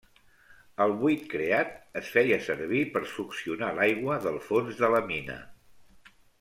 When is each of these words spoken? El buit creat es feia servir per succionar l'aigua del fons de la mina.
El 0.85 0.93
buit 1.01 1.27
creat 1.33 1.75
es 2.01 2.09
feia 2.15 2.41
servir 2.47 2.81
per 2.97 3.03
succionar 3.13 3.71
l'aigua 3.81 4.19
del 4.27 4.43
fons 4.51 4.85
de 4.85 4.93
la 4.97 5.07
mina. 5.15 5.41